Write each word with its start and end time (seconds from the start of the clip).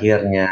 akhirnya. 0.00 0.48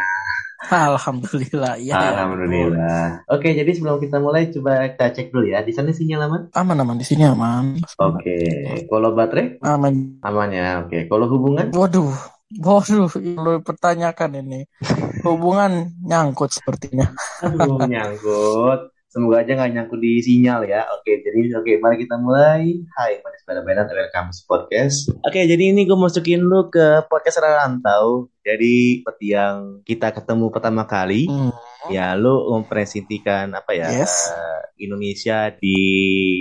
Alhamdulillah, 0.69 1.81
ya. 1.81 1.97
ya. 1.97 2.13
Alhamdulillah. 2.13 3.25
Oke, 3.33 3.57
jadi 3.57 3.71
sebelum 3.73 3.97
kita 3.97 4.21
mulai 4.21 4.53
coba 4.53 4.93
kita 4.93 5.07
cek 5.17 5.33
dulu 5.33 5.49
ya. 5.49 5.65
Di 5.65 5.73
sana 5.73 5.97
sinyal 5.97 6.29
aman? 6.29 6.43
Aman 6.53 6.77
aman 6.77 7.01
di 7.01 7.07
sini 7.09 7.25
aman. 7.25 7.81
Oke. 7.97 8.37
Kalau 8.85 9.17
baterai 9.17 9.57
Aman. 9.65 10.21
aman 10.21 10.49
ya. 10.53 10.85
Oke. 10.85 11.09
Kalau 11.09 11.25
hubungan? 11.31 11.73
Waduh, 11.73 12.13
waduh, 12.61 13.09
lu 13.17 13.65
pertanyakan 13.65 14.45
ini. 14.45 14.69
Hubungan 15.27 15.95
nyangkut 16.05 16.53
sepertinya. 16.53 17.11
Aduh, 17.43 17.81
nyangkut. 17.89 18.98
Semoga 19.19 19.43
aja 19.43 19.51
nggak 19.59 19.71
nyangkut 19.75 19.99
di 19.99 20.23
sinyal 20.23 20.63
ya. 20.71 20.87
Oke, 20.95 21.19
jadi 21.27 21.51
oke, 21.59 21.83
mari 21.83 22.07
kita 22.07 22.23
mulai. 22.23 22.87
Hai, 22.95 23.19
Manis 23.19 23.43
Bada 23.43 23.67
Bada, 23.67 23.83
welcome 23.91 24.31
to 24.31 24.47
podcast. 24.47 25.11
Oke, 25.27 25.43
jadi 25.43 25.75
ini 25.75 25.91
gue 25.91 25.99
masukin 25.99 26.39
lu 26.39 26.71
ke 26.71 27.03
podcast 27.11 27.43
Rantau. 27.43 28.31
Jadi 28.47 29.03
seperti 29.03 29.35
yang 29.35 29.83
kita 29.83 30.15
ketemu 30.15 30.55
pertama 30.55 30.87
kali, 30.87 31.27
Hmm. 31.27 31.51
ya 31.91 32.15
lu 32.15 32.31
mempresentikan 32.63 33.51
apa 33.59 33.75
ya 33.75 33.91
Yes. 33.91 34.31
eh, 34.31 34.87
Indonesia 34.87 35.51
di 35.51 35.79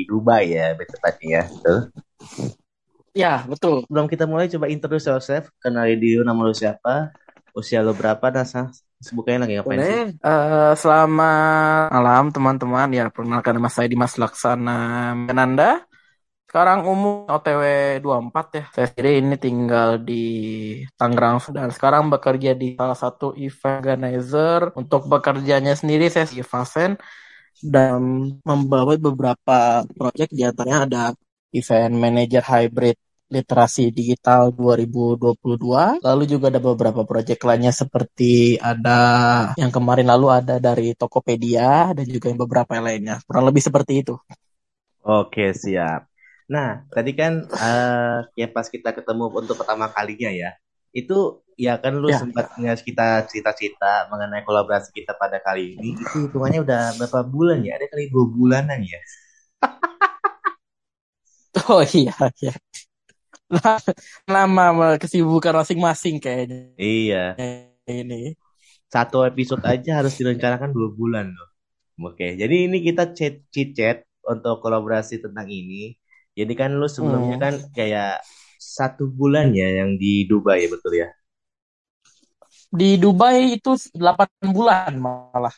Dubai 0.05 0.54
ya, 0.54 0.77
betul 0.77 1.02
tepatnya 1.02 1.26
ya. 1.26 1.44
Betul. 1.49 1.77
Ya, 3.18 3.34
betul. 3.49 3.90
Sebelum 3.90 4.05
kita 4.05 4.30
mulai, 4.30 4.54
coba 4.54 4.70
introduce 4.70 5.09
yourself. 5.09 5.49
Kenali 5.57 5.98
diri 5.98 6.21
nama 6.21 6.46
lu 6.46 6.54
siapa, 6.54 7.09
usia 7.57 7.82
lu 7.82 7.98
berapa, 7.98 8.21
dan 8.30 8.46
sebutnya 9.02 9.46
lagi 9.46 9.54
ngapain 9.58 9.80
sih? 9.80 10.02
Boleh. 10.02 10.06
Eh, 10.18 10.74
selamat 10.78 11.88
malam 11.94 12.24
teman-teman. 12.34 12.88
Ya, 12.94 13.04
perkenalkan 13.14 13.54
nama 13.58 13.70
saya 13.70 13.88
Dimas 13.92 14.18
Laksana 14.18 15.14
Menanda. 15.14 15.86
Sekarang 16.48 16.88
umur 16.88 17.27
OTW 17.27 17.62
24 17.99 18.48
ya. 18.55 18.63
Saya 18.71 18.88
sendiri 18.88 19.12
ini 19.20 19.36
tinggal 19.36 19.99
di 19.99 20.24
Tangerang 20.96 21.44
dan 21.52 21.70
sekarang 21.76 22.08
bekerja 22.08 22.55
di 22.55 22.80
salah 22.80 22.96
satu 22.96 23.36
event 23.36 23.84
organizer. 23.84 24.71
Untuk 24.80 25.12
bekerjanya 25.12 25.76
sendiri 25.76 26.08
saya 26.08 26.24
di 26.24 26.40
Vasen 26.41 26.96
dan 27.60 27.99
membawa 28.48 28.96
beberapa 28.96 29.84
proyek 29.98 30.30
di 30.32 30.41
antaranya 30.48 30.80
ada 30.88 31.04
event 31.52 31.93
manager 31.99 32.43
hybrid 32.43 32.98
literasi 33.36 33.84
digital 33.92 34.56
2022. 34.56 36.00
Lalu 36.08 36.24
juga 36.32 36.46
ada 36.52 36.62
beberapa 36.64 37.02
proyek 37.10 37.40
lainnya 37.48 37.74
seperti 37.76 38.56
ada 38.62 39.00
yang 39.62 39.72
kemarin 39.76 40.08
lalu 40.12 40.28
ada 40.32 40.56
dari 40.68 40.96
Tokopedia 40.96 41.92
dan 41.98 42.05
juga 42.08 42.32
yang 42.32 42.40
beberapa 42.44 42.72
yang 42.78 42.86
lainnya. 42.88 43.16
Kurang 43.28 43.46
lebih 43.50 43.64
seperti 43.68 43.94
itu. 44.05 44.16
Oke, 45.08 45.46
siap. 45.62 46.02
Nah, 46.54 46.68
tadi 46.96 47.12
kan 47.20 47.34
eh 47.64 48.18
ya 48.40 48.48
pas 48.55 48.68
kita 48.76 48.90
ketemu 48.98 49.24
untuk 49.40 49.55
pertama 49.60 49.86
kalinya 49.96 50.30
ya, 50.42 50.50
itu 50.96 51.14
ya 51.66 51.72
kan 51.84 51.94
lu 52.04 52.10
Ya, 52.10 52.20
sempat 52.22 52.46
ngasih 52.62 52.86
kita 52.90 53.04
cerita-cerita 53.30 54.08
mengenai 54.12 54.44
kolaborasi 54.48 54.90
kita 54.98 55.14
pada 55.22 55.38
kali 55.48 55.64
ini. 55.80 55.90
Itu 56.04 56.16
hitungannya 56.28 56.60
udah 56.66 56.82
berapa 57.00 57.20
bulan 57.34 57.60
ya? 57.68 57.72
Ada 57.80 57.86
kali 57.92 58.04
dua 58.14 58.26
bulanan 58.36 58.80
ya. 58.84 59.00
Oh 61.70 61.84
iya, 61.94 62.14
iya. 62.42 62.54
Lama 64.34 64.97
kesibukan 65.00 65.56
masing-masing 65.63 66.19
kayaknya 66.19 66.75
Iya, 66.78 67.40
ini. 67.88 68.35
satu 68.88 69.23
episode 69.28 69.63
aja 69.67 70.00
harus 70.00 70.13
direncanakan 70.19 70.72
dua 70.75 70.90
bulan 71.00 71.25
loh. 71.35 71.50
Oke, 72.12 72.38
jadi 72.41 72.56
ini 72.69 72.78
kita 72.88 73.03
chat 73.18 73.35
chat 73.78 73.97
untuk 74.31 74.62
kolaborasi 74.63 75.16
tentang 75.23 75.47
ini. 75.50 75.95
Jadi 76.38 76.53
kan 76.59 76.72
lu 76.79 76.85
sebelumnya 76.88 77.35
Hmm. 77.40 77.44
kan 77.44 77.53
kayak 77.73 78.22
satu 78.59 79.09
bulan 79.09 79.56
ya 79.56 79.68
yang 79.81 79.97
di 80.01 80.28
Dubai 80.29 80.66
ya 80.66 80.69
betul 80.73 80.94
ya? 81.02 81.09
Di 82.80 82.90
Dubai 83.03 83.38
itu 83.59 83.72
8 83.96 84.52
bulan 84.56 84.91
malah. 85.00 85.56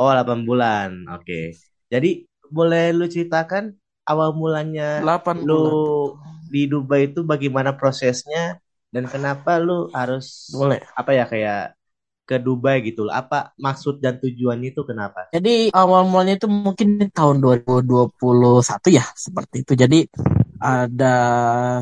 Oh, 0.00 0.10
8 0.10 0.40
bulan. 0.48 0.90
Oke. 1.14 1.54
Jadi 1.92 2.26
boleh 2.50 2.90
lu 2.94 3.06
ceritakan 3.06 3.74
awal 4.10 4.34
mulanya 4.34 5.02
8 5.02 5.36
lu 5.46 5.54
bulan. 5.54 5.76
Di 6.48 6.68
Dubai 6.68 7.12
itu 7.12 7.24
bagaimana 7.24 7.76
prosesnya 7.76 8.58
dan 8.92 9.08
kenapa 9.10 9.58
lu 9.58 9.90
harus 9.90 10.50
Boleh. 10.54 10.80
apa 10.94 11.10
ya 11.12 11.24
kayak 11.26 11.74
ke 12.24 12.40
Dubai 12.40 12.80
gitu 12.80 13.04
loh. 13.04 13.12
Apa 13.12 13.52
maksud 13.60 14.00
dan 14.00 14.16
tujuannya 14.16 14.72
itu 14.72 14.82
kenapa? 14.88 15.28
Jadi 15.32 15.68
awal 15.76 16.08
mulanya 16.08 16.40
itu 16.40 16.48
mungkin 16.48 17.12
tahun 17.12 17.36
2021 17.44 18.88
ya, 18.88 19.04
seperti 19.12 19.60
itu. 19.60 19.72
Jadi 19.76 19.98
ada 20.56 21.16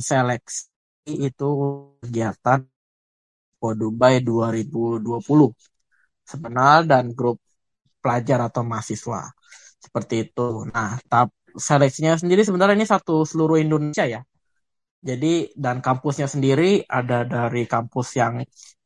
seleksi 0.02 0.66
itu 1.06 1.48
kegiatan 2.02 2.66
Expo 3.62 3.78
Dubai 3.78 4.18
2020. 4.18 5.54
Sebenarnya 6.26 6.82
dan 6.82 7.14
grup 7.14 7.38
pelajar 8.02 8.50
atau 8.50 8.66
mahasiswa. 8.66 9.30
Seperti 9.78 10.26
itu. 10.26 10.66
Nah, 10.66 10.98
tahap 11.06 11.30
seleksinya 11.54 12.18
sendiri 12.18 12.42
sebenarnya 12.42 12.82
ini 12.82 12.86
satu 12.90 13.22
seluruh 13.22 13.62
Indonesia 13.62 14.02
ya. 14.02 14.20
Jadi 15.02 15.50
dan 15.58 15.82
kampusnya 15.82 16.30
sendiri 16.30 16.86
ada 16.86 17.26
dari 17.26 17.66
kampus 17.66 18.08
yang 18.20 18.38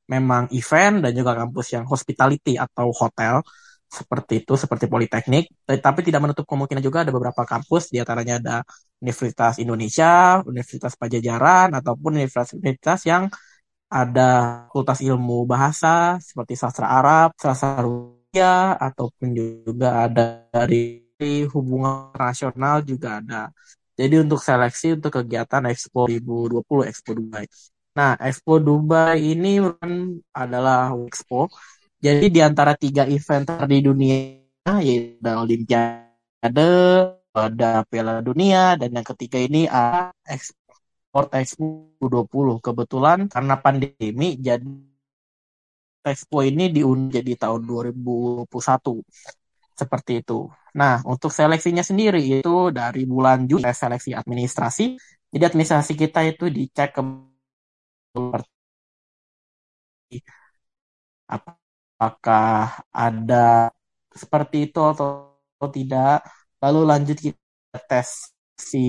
memang 0.08 0.48
event 0.56 1.04
dan 1.04 1.12
juga 1.12 1.32
kampus 1.36 1.66
yang 1.76 1.84
hospitality 1.84 2.56
atau 2.56 2.88
hotel. 2.90 3.44
Seperti 3.86 4.42
itu 4.42 4.54
seperti 4.58 4.90
Politeknik. 4.90 5.44
Tapi 5.62 6.00
tidak 6.02 6.20
menutup 6.24 6.44
kemungkinan 6.48 6.82
juga 6.82 7.04
ada 7.04 7.12
beberapa 7.14 7.44
kampus. 7.46 7.92
Di 7.92 8.02
antaranya 8.02 8.34
ada 8.42 8.56
Universitas 8.98 9.60
Indonesia, 9.62 10.40
Universitas 10.42 10.96
Pajajaran 10.96 11.76
ataupun 11.76 12.18
universitas-universitas 12.18 13.00
yang 13.06 13.28
ada 13.86 14.30
fakultas 14.66 14.98
ilmu 15.04 15.46
bahasa 15.46 16.18
seperti 16.18 16.58
sastra 16.58 16.90
Arab, 16.98 17.30
sastra 17.38 17.78
Rusia 17.86 18.74
ataupun 18.74 19.28
juga 19.36 19.88
ada 20.08 20.50
dari 20.50 21.06
hubungan 21.54 22.10
nasional 22.18 22.82
juga 22.82 23.22
ada. 23.22 23.42
Jadi 23.96 24.14
untuk 24.20 24.38
seleksi 24.44 25.00
untuk 25.00 25.08
kegiatan 25.08 25.64
Expo 25.72 26.04
2020 26.04 26.84
Expo 26.92 27.10
Dubai. 27.16 27.48
Nah, 27.96 28.12
Expo 28.20 28.60
Dubai 28.60 29.16
ini 29.24 29.56
adalah 30.36 30.92
Expo. 31.08 31.48
Jadi 31.96 32.28
di 32.28 32.44
antara 32.44 32.76
tiga 32.76 33.08
event 33.08 33.48
di 33.64 33.78
dunia 33.80 34.16
yaitu 34.84 35.16
ada 35.24 35.40
Olimpiade, 35.40 36.68
ada 37.32 37.70
Piala 37.88 38.20
Dunia, 38.20 38.76
dan 38.76 38.92
yang 38.92 39.06
ketiga 39.16 39.40
ini 39.40 39.64
ada 39.64 40.12
Export 40.28 41.32
Expo 41.32 41.96
20. 42.04 42.60
Kebetulan 42.60 43.32
karena 43.32 43.56
pandemi 43.56 44.36
jadi 44.36 44.68
Expo 46.06 46.44
ini 46.44 46.68
diundur 46.68 47.16
jadi 47.16 47.32
tahun 47.48 47.64
2021 47.64 49.00
seperti 49.72 50.20
itu. 50.20 50.52
Nah, 50.76 51.00
untuk 51.08 51.32
seleksinya 51.32 51.80
sendiri 51.80 52.20
itu 52.20 52.68
dari 52.68 53.08
bulan 53.08 53.48
Juli 53.48 53.64
seleksi 53.64 54.12
administrasi. 54.12 54.84
Jadi 55.32 55.42
administrasi 55.48 55.92
kita 55.96 56.20
itu 56.28 56.44
dicek 56.52 56.90
ke 56.96 57.02
apakah 62.00 62.76
ada 62.92 63.72
seperti 64.12 64.56
itu 64.70 64.80
atau, 64.92 65.36
atau 65.56 65.68
tidak. 65.72 66.24
Lalu 66.62 66.80
lanjut 66.90 67.16
kita 67.20 67.78
tes 67.88 68.32
si 68.56 68.84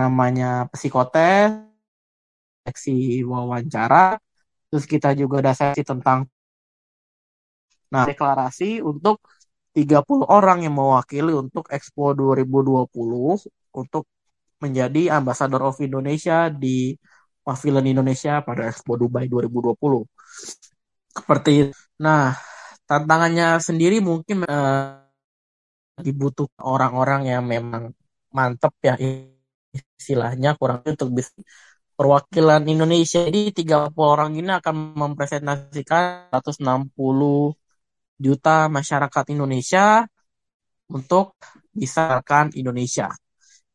namanya 0.00 0.68
psikotes, 0.72 1.50
seksi 2.64 3.24
wawancara, 3.30 4.16
terus 4.68 4.84
kita 4.88 5.12
juga 5.20 5.36
ada 5.44 5.52
sesi 5.56 5.82
tentang 5.84 6.24
nah 7.92 8.08
deklarasi 8.10 8.82
untuk 8.82 9.22
30 9.74 10.30
orang 10.30 10.62
yang 10.62 10.74
mewakili 10.78 11.34
untuk 11.34 11.66
Expo 11.66 12.14
2020 12.14 12.86
untuk 13.74 14.04
menjadi 14.62 15.18
Ambassador 15.18 15.60
of 15.66 15.76
Indonesia 15.82 16.46
di 16.48 16.94
Pavilion 17.44 17.84
Indonesia 17.84 18.40
pada 18.46 18.70
Expo 18.70 18.94
Dubai 18.96 19.26
2020. 19.26 20.06
Seperti. 21.10 21.74
Nah, 22.00 22.32
tantangannya 22.88 23.58
sendiri 23.58 23.98
mungkin 23.98 24.46
eh, 24.46 25.04
dibutuhkan 26.06 26.62
orang-orang 26.64 27.22
yang 27.30 27.42
memang 27.46 27.94
mantep 28.34 28.74
ya 28.82 28.94
istilahnya 29.98 30.58
kurang 30.58 30.82
untuk 30.86 31.10
bisa 31.14 31.34
perwakilan 31.98 32.62
Indonesia. 32.66 33.22
Jadi 33.26 33.54
30 33.54 33.94
orang 34.14 34.30
ini 34.38 34.50
akan 34.58 34.74
mempresentasikan 34.98 36.30
160 36.34 37.54
juta 38.18 38.70
masyarakat 38.70 39.24
Indonesia 39.34 40.06
untuk 40.90 41.38
bisa 41.74 42.06
menawarkan 42.06 42.54
Indonesia. 42.54 43.10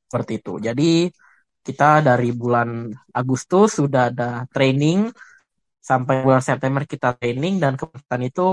Seperti 0.07 0.41
itu. 0.41 0.53
Jadi 0.57 1.11
kita 1.59 2.01
dari 2.01 2.31
bulan 2.33 2.89
Agustus 3.13 3.77
sudah 3.77 4.09
ada 4.09 4.47
training 4.49 5.11
sampai 5.77 6.25
bulan 6.25 6.41
September 6.41 6.83
kita 6.87 7.13
training 7.19 7.61
dan 7.61 7.73
kebetulan 7.77 8.23
itu 8.25 8.47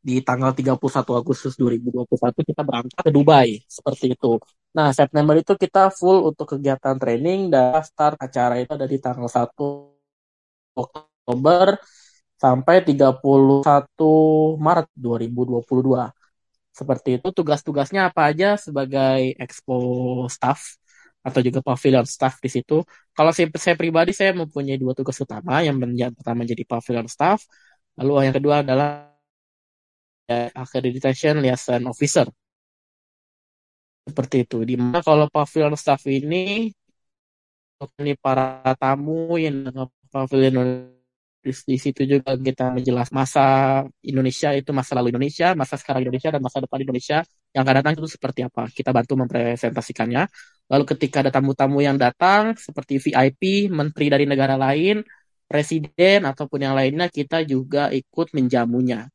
di 0.00 0.24
tanggal 0.24 0.56
31 0.56 0.80
Agustus 1.20 1.54
2021 1.60 2.08
kita 2.40 2.62
berangkat 2.64 2.98
ke 3.04 3.10
Dubai 3.12 3.60
seperti 3.68 4.16
itu. 4.16 4.40
Nah, 4.72 4.94
September 4.94 5.34
itu 5.36 5.52
kita 5.58 5.92
full 5.92 6.30
untuk 6.30 6.56
kegiatan 6.56 6.96
training 6.96 7.52
dan 7.52 7.82
start 7.84 8.16
acara 8.16 8.56
itu 8.62 8.72
ada 8.72 8.86
di 8.88 8.96
tanggal 9.02 9.28
1 9.28 9.50
Oktober 10.78 11.76
sampai 12.40 12.76
31 12.88 13.20
Maret 14.56 14.88
2022. 14.96 16.08
Seperti 16.72 17.20
itu 17.20 17.28
tugas-tugasnya 17.38 18.08
apa 18.08 18.32
aja 18.32 18.56
sebagai 18.56 19.36
expo 19.36 19.76
staff 20.32 20.80
atau 21.20 21.40
juga 21.44 21.60
pavilion 21.60 22.06
staff 22.08 22.40
di 22.40 22.48
situ. 22.48 22.80
Kalau 23.12 23.30
saya, 23.36 23.52
saya 23.60 23.76
pribadi 23.76 24.16
saya 24.16 24.32
mempunyai 24.32 24.80
dua 24.80 24.96
tugas 24.96 25.20
utama. 25.20 25.60
Yang, 25.60 25.76
yang 26.00 26.12
pertama 26.16 26.40
jadi 26.48 26.64
pavilion 26.64 27.08
staff, 27.12 27.44
lalu 28.00 28.32
yang 28.32 28.34
kedua 28.38 28.64
adalah 28.64 28.90
accreditation 30.56 31.42
liaison 31.44 31.82
officer. 31.92 32.26
Seperti 34.08 34.36
itu. 34.48 34.58
Di 34.64 34.74
mana 34.80 35.04
kalau 35.04 35.26
pavilion 35.28 35.76
staff 35.76 36.02
ini 36.08 36.72
ini 38.00 38.12
para 38.16 38.60
tamu 38.76 39.36
yang 39.40 39.68
pavilion 40.12 40.56
di, 41.40 41.52
di 41.52 41.76
situ 41.80 42.02
juga 42.04 42.36
kita 42.36 42.64
menjelas 42.76 43.08
masa 43.10 43.40
Indonesia 44.04 44.52
itu 44.52 44.70
masa 44.76 44.92
lalu 44.96 45.08
Indonesia, 45.16 45.56
masa 45.56 45.74
sekarang 45.80 46.04
Indonesia 46.04 46.30
dan 46.36 46.40
masa 46.44 46.58
depan 46.64 46.78
Indonesia 46.84 47.18
yang 47.56 47.62
akan 47.64 47.74
datang 47.80 47.92
itu 47.96 48.08
seperti 48.16 48.40
apa. 48.44 48.68
Kita 48.68 48.90
bantu 48.92 49.12
mempresentasikannya. 49.24 50.22
Lalu 50.70 50.84
ketika 50.92 51.16
ada 51.24 51.32
tamu-tamu 51.34 51.80
yang 51.80 51.96
datang 51.96 52.54
seperti 52.60 53.00
VIP, 53.00 53.72
menteri 53.72 54.06
dari 54.12 54.24
negara 54.28 54.54
lain, 54.60 55.00
presiden 55.50 56.28
ataupun 56.30 56.60
yang 56.62 56.74
lainnya 56.78 57.08
kita 57.10 57.42
juga 57.48 57.90
ikut 57.90 58.36
menjamunya. 58.36 59.08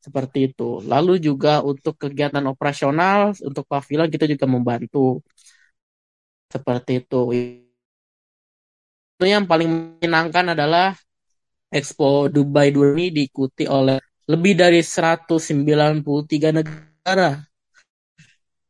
Seperti 0.00 0.38
itu. 0.54 0.80
Lalu 0.86 1.18
juga 1.18 1.66
untuk 1.66 1.98
kegiatan 1.98 2.44
operasional 2.46 3.34
untuk 3.42 3.66
pavilion 3.66 4.06
kita 4.06 4.24
juga 4.30 4.46
membantu. 4.46 5.20
Seperti 6.54 6.92
itu. 7.02 7.20
Itu 9.16 9.24
yang 9.26 9.44
paling 9.50 9.98
menyenangkan 10.00 10.54
adalah 10.54 10.94
Expo 11.70 12.30
Dubai 12.30 12.70
dua 12.70 12.94
ini 12.94 13.10
diikuti 13.10 13.66
oleh 13.66 13.98
lebih 14.30 14.54
dari 14.58 14.82
193 14.82 16.50
negara. 16.54 17.42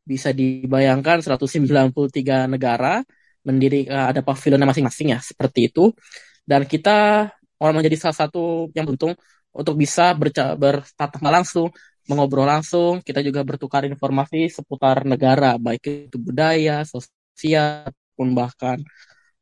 Bisa 0.07 0.31
dibayangkan 0.31 1.19
193 1.21 2.47
negara 2.47 3.03
mendiri 3.45 3.85
eh, 3.87 4.05
ada 4.11 4.21
pavilion 4.25 4.63
masing-masing 4.65 5.13
ya, 5.13 5.19
seperti 5.21 5.69
itu. 5.69 5.93
Dan 6.47 6.63
kita 6.65 7.27
orang 7.59 7.75
menjadi 7.83 8.07
salah 8.07 8.27
satu 8.27 8.71
yang 8.71 8.87
beruntung 8.87 9.13
untuk 9.51 9.75
bisa 9.75 10.13
bertatap 10.13 11.21
langsung, 11.21 11.69
mengobrol 12.07 12.47
langsung. 12.47 13.03
Kita 13.03 13.19
juga 13.25 13.43
bertukar 13.43 13.83
informasi 13.89 14.47
seputar 14.53 15.03
negara, 15.03 15.59
baik 15.59 16.09
itu 16.09 16.17
budaya, 16.21 16.85
sosial, 16.87 17.91
pun 18.17 18.33
bahkan 18.33 18.81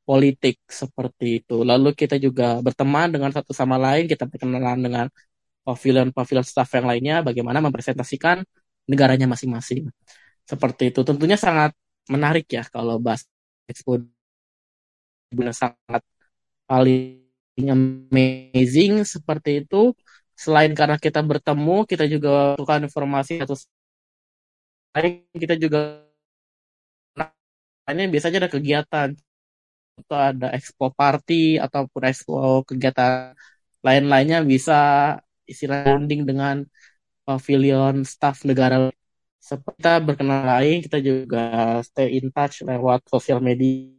politik 0.07 0.55
seperti 0.81 1.25
itu. 1.43 1.65
Lalu 1.69 1.89
kita 2.01 2.15
juga 2.25 2.61
berteman 2.65 3.07
dengan 3.13 3.31
satu 3.35 3.51
sama 3.51 3.75
lain, 3.85 4.05
kita 4.11 4.23
berkenalan 4.29 4.79
dengan 4.85 5.05
pavilion-pavilion 5.67 6.45
staff 6.45 6.69
yang 6.77 6.87
lainnya, 6.89 7.15
bagaimana 7.25 7.59
mempresentasikan 7.65 8.45
negaranya 8.91 9.27
masing-masing. 9.33 9.89
Seperti 10.45 10.93
itu. 10.93 11.01
Tentunya 11.01 11.37
sangat 11.41 11.73
menarik 12.13 12.45
ya 12.49 12.63
kalau 12.69 13.01
bahas 13.01 13.25
Expo 13.65 13.97
sangat 15.51 16.01
paling 16.69 17.25
amazing 17.57 19.03
seperti 19.05 19.65
itu. 19.65 19.93
Selain 20.35 20.71
karena 20.75 20.97
kita 20.99 21.23
bertemu, 21.23 21.87
kita 21.87 22.05
juga 22.11 22.29
lakukan 22.59 22.85
informasi 22.87 23.39
satu 23.41 23.55
lain 24.95 25.27
kita 25.35 25.55
juga 25.59 25.79
ini 27.91 28.03
biasanya 28.13 28.37
ada 28.47 28.51
kegiatan 28.55 29.09
atau 29.99 30.17
ada 30.29 30.47
expo 30.57 30.91
party 30.91 31.57
ataupun 31.65 32.01
expo 32.11 32.33
kegiatan 32.69 33.31
lain-lainnya 33.85 34.39
bisa 34.43 34.73
istilah 35.47 35.79
landing 35.95 36.21
dengan 36.29 36.55
pavilion 37.25 38.03
staff 38.05 38.43
negara. 38.49 38.91
Seperti 39.39 39.77
kita 39.77 39.93
berkenal 40.01 40.41
lain 40.41 40.75
kita 40.85 40.97
juga 40.99 41.41
stay 41.85 42.17
in 42.17 42.33
touch 42.33 42.65
lewat 42.65 43.05
sosial 43.13 43.39
media. 43.39 43.93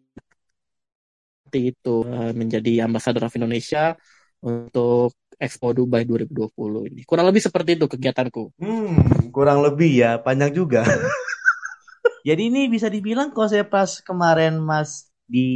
Seperti 1.47 1.61
itu 1.71 1.97
eh, 2.11 2.33
menjadi 2.35 2.73
ambasador 2.87 3.31
of 3.31 3.37
Indonesia 3.39 3.95
untuk 4.43 5.15
Expo 5.37 5.71
Dubai 5.77 6.03
2020 6.09 6.89
ini. 6.91 7.01
Kurang 7.07 7.29
lebih 7.31 7.45
seperti 7.45 7.79
itu 7.79 7.87
kegiatanku. 7.87 8.57
Hmm 8.59 9.31
kurang 9.37 9.61
lebih 9.61 9.93
ya 9.93 10.11
panjang 10.17 10.49
juga. 10.57 10.83
Jadi 12.27 12.51
ini 12.51 12.67
bisa 12.67 12.91
dibilang 12.91 13.31
kalau 13.31 13.47
saya 13.47 13.63
pas 13.63 14.01
kemarin 14.03 14.59
mas 14.59 15.06
di 15.27 15.49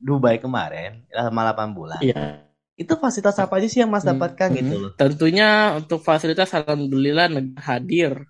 Dubai 0.00 0.40
kemarin 0.40 1.04
selama 1.12 1.52
8 1.52 1.76
bulan. 1.76 2.00
Iya. 2.00 2.48
Itu 2.80 2.96
fasilitas 2.96 3.36
apa 3.36 3.60
aja 3.60 3.68
sih 3.68 3.84
yang 3.84 3.92
Mas 3.92 4.08
hmm, 4.08 4.16
dapatkan 4.16 4.48
hmm. 4.48 4.56
gitu 4.56 4.74
loh? 4.80 4.90
Tentunya 4.96 5.76
untuk 5.76 6.00
fasilitas 6.00 6.48
alhamdulillah 6.56 7.28
hadir. 7.60 8.24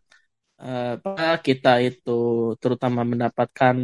Uh, 0.61 1.01
kita 1.41 1.81
itu 1.81 2.53
terutama 2.61 3.01
mendapatkan 3.01 3.77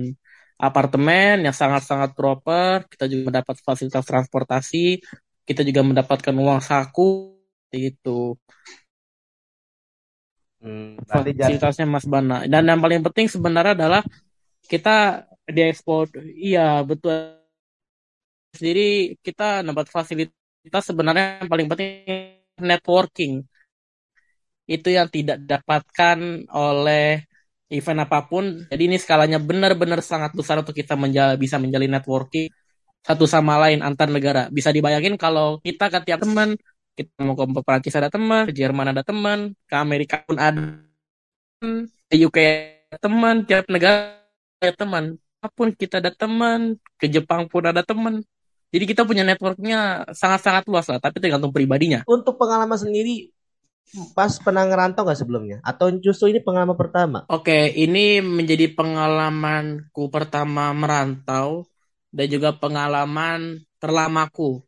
apartemen 0.61 1.45
yang 1.45 1.55
sangat-sangat 1.55 2.13
proper, 2.13 2.85
kita 2.89 3.09
juga 3.09 3.33
mendapat 3.33 3.57
fasilitas 3.65 4.05
transportasi, 4.05 5.01
kita 5.47 5.63
juga 5.63 5.81
mendapatkan 5.87 6.35
uang 6.35 6.61
saku 6.61 7.39
itu. 7.71 8.35
Hmm, 10.61 10.99
fasilitasnya 11.07 11.87
Mas 11.87 12.05
Bana. 12.09 12.43
Dan 12.51 12.67
yang 12.67 12.83
paling 12.83 13.05
penting 13.07 13.31
sebenarnya 13.31 13.79
adalah 13.79 14.03
kita 14.67 15.29
diekspor 15.47 16.11
iya 16.37 16.83
betul. 16.83 17.39
Sendiri 18.57 19.15
kita 19.21 19.63
dapat 19.63 19.87
fasilitas 19.93 20.85
sebenarnya 20.89 21.45
yang 21.45 21.51
paling 21.51 21.67
penting 21.71 21.93
networking. 22.61 23.45
Itu 24.67 24.89
yang 24.91 25.07
tidak 25.13 25.45
didapatkan 25.45 26.19
oleh 26.51 27.23
event 27.71 28.01
apa 28.03 28.27
pun. 28.27 28.67
Jadi 28.67 28.83
ini 28.91 28.97
skalanya 28.99 29.39
benar-benar 29.39 30.03
sangat 30.03 30.35
besar 30.35 30.63
untuk 30.63 30.75
kita 30.75 30.99
menjal 30.99 31.39
bisa 31.39 31.61
menjalin 31.63 31.93
networking 31.95 32.51
satu 33.07 33.25
sama 33.29 33.61
lain 33.63 33.85
antar 33.87 34.11
negara. 34.11 34.51
Bisa 34.51 34.75
dibayangin 34.75 35.15
kalau 35.15 35.63
kita 35.63 35.87
ke 35.93 35.99
tiap 36.11 36.27
teman 36.27 36.59
kita 36.97 37.13
mau 37.23 37.37
ke 37.37 37.45
Perancis 37.61 37.95
ada 37.95 38.09
teman 38.09 38.49
ke 38.49 38.57
Jerman 38.57 38.97
ada 38.97 39.05
teman 39.05 39.53
ke 39.69 39.75
Amerika 39.77 40.25
pun 40.25 40.41
ada 40.41 40.81
ke 42.09 42.17
UK 42.17 42.39
teman 43.05 43.45
tiap 43.45 43.69
negara 43.69 44.17
ada 44.65 44.73
teman 44.73 45.21
pun 45.53 45.73
kita 45.77 46.01
ada 46.01 46.13
teman, 46.13 46.81
ke 46.97 47.07
Jepang 47.07 47.47
pun 47.47 47.65
ada 47.69 47.85
teman. 47.85 48.25
Jadi 48.73 48.85
kita 48.85 49.07
punya 49.07 49.23
networknya 49.23 50.09
sangat-sangat 50.11 50.67
luas 50.67 50.87
lah, 50.91 50.99
tapi 50.99 51.23
tergantung 51.23 51.55
pribadinya. 51.55 52.03
Untuk 52.09 52.35
pengalaman 52.37 52.77
sendiri, 52.77 53.31
pas 54.13 54.37
pernah 54.43 54.67
ngerantau 54.67 55.07
nggak 55.07 55.21
sebelumnya? 55.23 55.59
Atau 55.63 55.95
justru 56.03 56.35
ini 56.35 56.43
pengalaman 56.43 56.75
pertama? 56.75 57.19
Oke, 57.31 57.71
ini 57.73 58.19
menjadi 58.21 58.73
pengalamanku 58.75 60.11
pertama 60.11 60.75
merantau 60.75 61.65
dan 62.11 62.27
juga 62.27 62.53
pengalaman 62.57 63.63
terlamaku. 63.79 64.67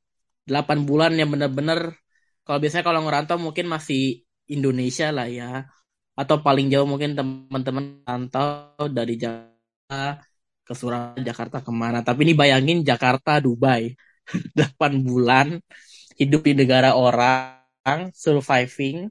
8 0.48 0.88
bulan 0.88 1.12
yang 1.12 1.28
benar-benar 1.28 1.92
kalau 2.40 2.56
biasanya 2.56 2.80
kalau 2.80 3.04
ngerantau 3.04 3.36
mungkin 3.36 3.68
masih 3.68 4.24
Indonesia 4.48 5.12
lah 5.12 5.28
ya. 5.28 5.68
Atau 6.16 6.40
paling 6.40 6.72
jauh 6.72 6.88
mungkin 6.88 7.12
teman-teman 7.12 8.00
rantau 8.08 8.72
dari 8.88 9.20
Jakarta 9.20 10.24
ke 10.68 10.74
Surabaya, 10.76 11.20
Jakarta 11.24 11.58
ke 11.64 11.72
mana. 11.72 11.98
Tapi 12.04 12.20
ini 12.28 12.34
bayangin 12.36 12.78
Jakarta, 12.84 13.40
Dubai. 13.40 13.96
8 14.56 15.00
bulan 15.08 15.56
hidup 16.20 16.40
di 16.44 16.52
negara 16.52 16.92
orang, 16.92 18.12
surviving. 18.12 19.08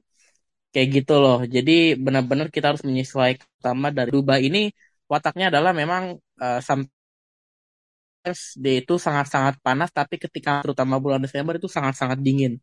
Kayak 0.70 0.88
gitu 1.02 1.14
loh. 1.18 1.42
Jadi 1.42 1.98
benar-benar 1.98 2.46
kita 2.54 2.70
harus 2.70 2.84
menyesuaikan 2.86 3.42
pertama 3.58 3.90
dari 3.90 4.10
Dubai 4.14 4.40
ini 4.46 4.70
wataknya 5.10 5.50
adalah 5.50 5.72
memang 5.74 6.14
uh, 6.38 6.60
dia 8.60 8.74
itu 8.84 8.94
sangat-sangat 9.00 9.54
panas 9.64 9.88
tapi 9.88 10.20
ketika 10.20 10.60
terutama 10.60 11.00
bulan 11.00 11.20
Desember 11.24 11.56
itu 11.58 11.66
sangat-sangat 11.66 12.18
dingin. 12.20 12.60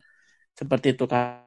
Seperti 0.56 0.96
itu 0.96 1.04
kan. 1.10 1.44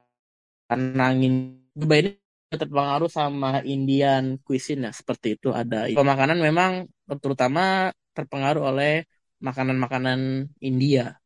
Karena 0.68 1.14
angin 1.14 1.64
Dubai 1.72 2.04
ini 2.04 2.10
terpengaruh 2.52 3.12
sama 3.12 3.60
Indian 3.64 4.40
cuisine 4.40 4.88
ya 4.88 4.92
seperti 4.92 5.36
itu 5.36 5.52
ada 5.52 5.84
pemakanan 5.92 6.40
memang 6.40 6.88
terutama 7.16 7.94
terpengaruh 8.12 8.68
oleh 8.74 9.08
makanan-makanan 9.40 10.50
India 10.60 11.16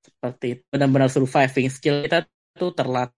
seperti 0.00 0.46
itu 0.56 0.62
benar-benar 0.70 1.10
surviving 1.10 1.68
skill 1.72 2.04
kita 2.06 2.24
itu 2.28 2.66
terlatih 2.72 3.16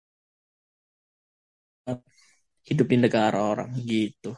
hidup 2.71 2.87
di 2.87 2.97
negara 3.01 3.41
orang 3.41 3.73
gitu. 3.83 4.37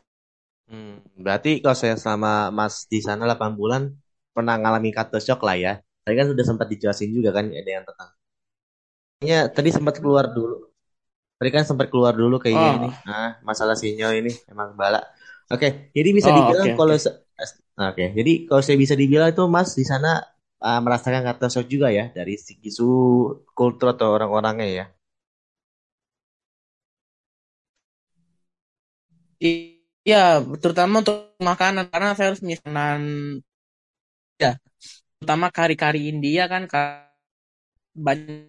Hmm, 0.71 1.05
berarti 1.19 1.61
kalau 1.61 1.77
saya 1.77 1.99
selama 2.01 2.49
Mas 2.49 2.89
di 2.89 3.03
sana 3.05 3.29
8 3.29 3.53
bulan 3.59 3.93
pernah 4.33 4.57
ngalami 4.57 4.95
kata 4.95 5.21
shock 5.21 5.45
lah 5.45 5.59
ya. 5.59 5.73
Tadi 6.03 6.15
kan 6.17 6.27
sudah 6.33 6.45
sempat 6.47 6.67
dijelasin 6.71 7.13
juga 7.13 7.35
kan 7.35 7.51
ada 7.51 7.71
yang 7.71 7.85
tentang. 7.85 8.11
Ya, 9.23 9.47
tadi 9.47 9.71
sempat 9.71 10.03
keluar 10.03 10.35
dulu 10.35 10.73
Tadi 11.43 11.51
kan 11.51 11.67
sempat 11.67 11.91
keluar 11.91 12.15
dulu 12.15 12.39
kayaknya 12.39 12.71
oh. 12.71 12.79
ini. 12.79 12.91
Nah, 13.03 13.35
masalah 13.43 13.75
sinyal 13.75 14.15
ini 14.15 14.31
emang 14.47 14.79
bala. 14.79 15.03
Oke, 15.51 15.91
jadi 15.91 16.15
bisa 16.15 16.31
oh, 16.31 16.39
dibilang 16.39 16.71
okay, 16.71 16.79
kalau 16.79 16.95
okay. 16.95 17.11
Oke, 17.89 18.05
jadi 18.17 18.33
kalau 18.49 18.63
saya 18.65 18.77
bisa 18.83 18.95
dibilang 19.01 19.31
itu 19.33 19.45
Mas 19.55 19.71
di 19.79 19.85
sana 19.91 20.21
uh, 20.67 20.81
merasakan 20.85 21.23
kata 21.29 21.47
shock 21.53 21.67
juga 21.75 21.89
ya 21.99 22.05
dari 22.17 22.35
isu 22.69 22.89
kultur 23.59 23.87
atau 23.97 24.09
orang-orangnya 24.17 24.69
ya. 24.79 24.85
Iya, 29.43 30.43
terutama 30.63 31.03
untuk 31.03 31.17
makanan 31.43 31.85
karena 31.91 32.11
saya 32.15 32.27
harus 32.35 32.43
makanan 32.45 33.01
ya, 34.41 34.53
terutama 35.19 35.49
kari-kari 35.53 36.11
India 36.13 36.45
kan 36.53 36.65
banyak 37.93 38.49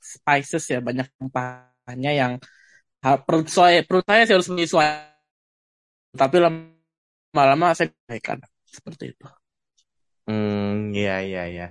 spices 0.00 0.64
ya, 0.72 0.78
banyak 0.84 1.06
rempahnya 1.20 2.10
yang 2.12 2.32
perut 3.26 3.48
saya 3.50 3.80
perut 3.86 4.04
saya 4.08 4.24
harus 4.28 4.48
menyesuaikan. 4.52 5.14
Tapi 6.16 6.36
lama-lama 7.36 7.66
saya 7.78 7.90
kan 8.28 8.38
seperti 8.76 9.04
itu. 9.12 9.24
Hmm, 10.26 10.90
iya 10.98 11.12
iya 11.26 11.40
iya. 11.52 11.64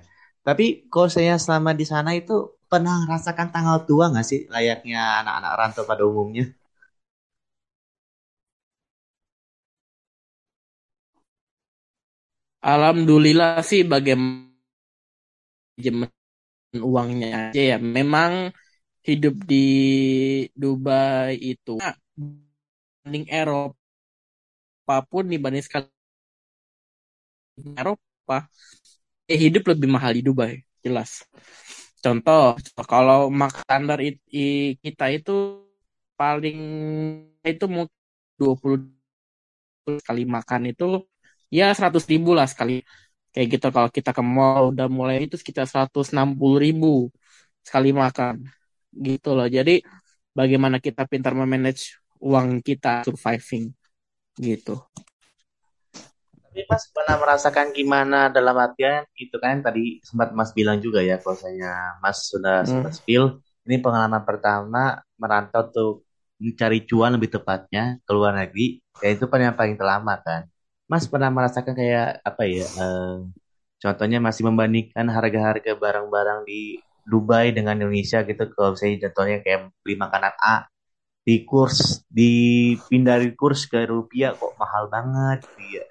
Tapi 0.46 0.64
kalau 0.92 1.08
saya 1.16 1.32
selama 1.44 1.70
di 1.80 1.84
sana 1.92 2.10
itu 2.20 2.32
pernah 2.70 2.94
merasakan 3.04 3.48
tanggal 3.54 3.76
tua 3.88 4.04
nggak 4.10 4.26
sih 4.30 4.40
layaknya 4.54 4.98
anak-anak 5.20 5.52
rantau 5.60 5.84
pada 5.90 6.02
umumnya? 6.10 6.44
Alhamdulillah 12.72 13.64
sih 13.70 13.80
bagaimana 13.92 14.52
uangnya 16.90 17.26
aja 17.50 17.60
ya. 17.72 17.76
Memang 17.96 18.32
hidup 19.08 19.34
di 19.50 19.56
Dubai 20.62 21.34
itu 21.52 21.72
dibanding 22.16 23.26
Eropa 23.30 23.85
pun 25.10 25.24
dibanding 25.26 25.64
sekali 25.66 25.88
Eropa 27.80 28.36
eh 29.32 29.38
hidup 29.44 29.64
lebih 29.72 29.88
mahal 29.90 30.12
di 30.16 30.22
Dubai 30.28 30.52
jelas. 30.84 31.24
Contoh 32.04 32.54
kalau 32.86 33.32
mak 33.32 33.52
standar 33.64 33.98
kita 34.84 35.06
itu 35.16 35.64
paling 36.20 36.58
itu 37.42 37.64
mungkin 37.66 37.98
20 38.38 38.80
kali 40.08 40.22
makan 40.36 40.62
itu 40.72 40.84
ya 41.50 41.72
100 41.76 42.04
ribu 42.12 42.30
lah 42.38 42.46
sekali. 42.52 42.82
Kayak 43.34 43.46
gitu 43.58 43.66
kalau 43.76 43.90
kita 43.92 44.10
ke 44.16 44.22
mall 44.24 44.72
udah 44.72 44.88
mulai 44.88 45.16
itu 45.28 45.36
sekitar 45.40 45.66
160 45.68 46.58
ribu 46.64 47.10
sekali 47.66 47.90
makan. 47.92 48.34
Gitu 48.92 49.28
loh. 49.36 49.48
Jadi 49.56 49.82
bagaimana 50.38 50.76
kita 50.86 51.04
pintar 51.10 51.32
memanage 51.36 51.96
uang 52.20 52.64
kita 52.64 53.04
surviving 53.06 53.72
gitu 54.40 54.80
tapi 56.46 56.64
Mas 56.68 56.88
pernah 56.88 57.16
merasakan 57.20 57.76
gimana 57.76 58.32
dalam 58.32 58.56
artian 58.56 59.04
itu 59.16 59.36
kan 59.36 59.60
tadi 59.60 60.00
sempat 60.00 60.32
Mas 60.32 60.56
bilang 60.56 60.80
juga 60.80 61.04
ya 61.04 61.20
kalau 61.20 61.36
saya 61.36 62.00
Mas 62.00 62.32
sudah 62.32 62.64
hmm. 62.64 62.68
sempat 62.68 62.92
spill 62.96 63.44
ini 63.68 63.76
pengalaman 63.82 64.24
pertama 64.24 65.04
merantau 65.20 65.62
tuh 65.68 65.90
mencari 66.40 66.84
cuan 66.84 67.16
lebih 67.16 67.32
tepatnya 67.36 68.00
ke 68.04 68.10
luar 68.12 68.36
negeri 68.36 68.80
ya 69.04 69.12
itu 69.12 69.28
kan 69.28 69.40
yang 69.40 69.56
paling 69.56 69.76
terlama 69.76 70.16
kan 70.20 70.48
Mas 70.86 71.10
pernah 71.10 71.34
merasakan 71.34 71.74
kayak 71.74 72.22
apa 72.22 72.42
ya? 72.46 72.66
Uh, 72.78 73.26
contohnya 73.82 74.22
masih 74.22 74.46
membandingkan 74.46 75.10
harga-harga 75.10 75.74
barang-barang 75.74 76.46
di 76.46 76.78
Dubai 77.02 77.50
dengan 77.50 77.74
Indonesia 77.74 78.22
gitu. 78.22 78.46
Kalau 78.54 78.78
saya 78.78 78.94
contohnya 79.02 79.42
kayak 79.42 79.74
beli 79.82 79.98
makanan 79.98 80.34
A 80.38 80.70
di 81.26 81.42
kurs 81.48 82.06
dipindah 82.06 83.18
dari 83.18 83.34
kurs 83.34 83.66
ke 83.70 83.78
rupiah 83.90 84.30
kok 84.38 84.54
mahal 84.60 84.84
banget 84.94 85.42
dia. 85.58 85.84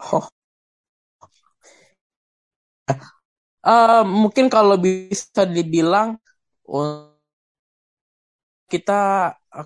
Oh. 0.00 0.28
Uh, 3.60 4.00
mungkin 4.08 4.48
kalau 4.48 4.80
bisa 4.80 5.44
dibilang 5.44 6.16
kita 8.72 8.94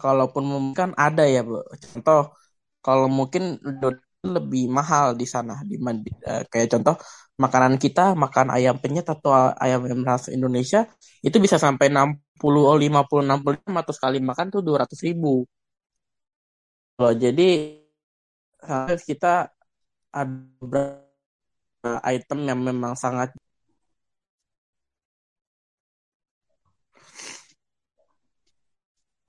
kalaupun 0.02 0.42
mungkin 0.42 0.90
ada 0.99 1.23
ya 1.28 1.47
bu 1.47 1.62
contoh 1.92 2.35
kalau 2.85 3.06
mungkin 3.06 3.61
lebih 4.25 4.73
mahal 4.73 5.12
di 5.21 5.26
sana 5.28 5.61
di 5.68 5.76
uh, 5.78 6.42
kayak 6.50 6.68
contoh 6.73 6.97
makanan 7.35 7.75
kita 7.83 8.14
makan 8.14 8.47
ayam 8.57 8.76
penyet 8.83 9.07
atau 9.11 9.31
ayam 9.59 9.83
rasa 10.07 10.31
Indonesia 10.31 10.87
itu 11.26 11.37
bisa 11.43 11.57
sampai 11.59 11.91
60 11.91 12.71
oh 12.71 12.79
50 12.79 13.26
60 13.26 13.83
atau 13.83 13.93
sekali 13.95 14.19
makan 14.23 14.47
tuh 14.55 14.62
200 14.62 15.07
ribu 15.07 15.43
loh 17.00 17.14
jadi 17.25 17.49
kita 19.09 19.50
ada 20.14 20.83
item 22.07 22.38
yang 22.49 22.61
memang 22.62 22.95
sangat 22.95 23.35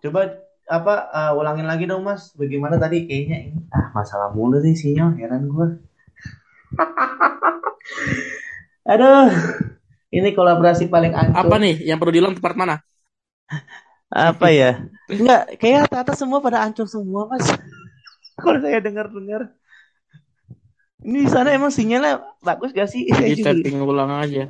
Coba 0.06 0.22
apa 0.70 0.94
uh, 1.18 1.32
ulangin 1.34 1.66
lagi 1.66 1.90
dong 1.90 2.06
Mas. 2.06 2.30
Bagaimana 2.38 2.78
tadi 2.78 3.10
kayaknya 3.10 3.38
ini 3.50 3.60
ah 3.74 3.90
masalah 3.98 4.30
mulu 4.38 4.62
sih 4.62 4.78
sinyal 4.78 5.18
heran 5.18 5.50
gue. 5.50 5.68
Aduh. 8.86 9.30
Ini 10.16 10.32
kolaborasi 10.32 10.88
paling 10.88 11.12
ancur. 11.12 11.52
Apa 11.52 11.56
nih 11.60 11.84
yang 11.84 12.00
perlu 12.00 12.14
diulang 12.16 12.36
tempat 12.38 12.56
mana? 12.56 12.76
Apa 14.08 14.48
ya? 14.48 14.86
Enggak, 15.12 15.60
kayak 15.60 15.90
rata-rata 15.90 16.14
semua 16.16 16.40
pada 16.40 16.64
ancur 16.64 16.88
semua, 16.88 17.28
Mas. 17.28 17.52
Kalau 18.42 18.60
saya 18.64 18.80
dengar-dengar. 18.80 19.52
Ini 21.06 21.28
di 21.28 21.30
sana 21.30 21.52
emang 21.52 21.70
sinyalnya 21.70 22.24
bagus 22.42 22.72
gak 22.72 22.88
sih? 22.88 23.12
Di 23.12 23.42
tapping 23.46 23.84
ulang 23.84 24.10
aja. 24.10 24.48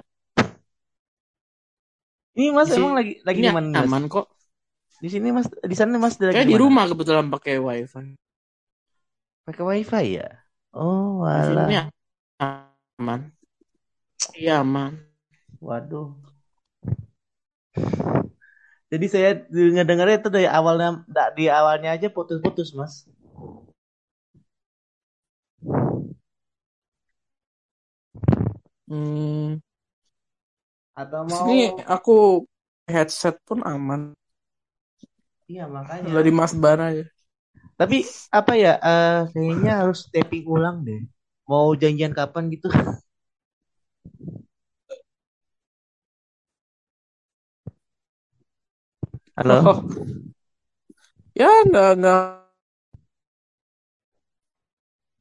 Ini 2.36 2.52
Mas 2.52 2.70
emang 2.70 2.94
lagi 2.94 3.24
lagi 3.24 3.40
di 3.42 3.50
mana? 3.50 3.84
Aman 3.88 4.06
kok. 4.12 4.28
Di 4.96 5.12
sini 5.12 5.28
mas, 5.36 5.52
di 5.52 5.76
sana 5.76 6.00
mas 6.00 6.16
Kayak 6.16 6.48
di 6.48 6.56
rumah 6.56 6.88
kebetulan 6.88 7.28
pakai 7.28 7.60
wifi. 7.60 8.16
Pakai 9.44 9.64
wifi 9.64 10.06
ya? 10.24 10.30
Oh, 10.72 11.24
wala. 11.24 11.68
Di 11.68 11.76
aman. 12.40 13.35
Iya 14.36 14.64
aman. 14.64 15.00
Waduh. 15.60 16.16
Jadi 18.92 19.06
saya 19.12 19.30
ngedengarnya 19.50 20.22
itu 20.22 20.30
dari 20.30 20.48
awalnya, 20.48 21.04
di 21.36 21.50
awalnya 21.50 21.98
aja 21.98 22.08
putus-putus 22.08 22.72
mas. 22.78 23.04
Hmm. 28.86 29.58
Atau 30.96 31.28
mau? 31.28 31.44
Ini 31.50 31.76
aku 31.84 32.46
headset 32.88 33.36
pun 33.44 33.66
aman. 33.66 34.16
Iya 35.46 35.70
makanya. 35.70 36.10
Dari 36.10 36.32
Mas 36.34 36.54
Bara 36.58 36.94
ya. 36.94 37.06
Tapi 37.78 38.08
apa 38.32 38.54
ya? 38.56 38.80
Uh, 38.80 39.22
kayaknya 39.34 39.74
harus 39.84 40.08
tapping 40.10 40.46
ulang 40.48 40.82
deh. 40.88 41.06
Mau 41.46 41.76
janjian 41.78 42.14
kapan 42.16 42.50
gitu? 42.50 42.70
Halo. 49.36 49.60
Oh. 49.68 49.78
Ya 51.36 51.52
enggak 51.68 52.00
enggak. 52.00 52.24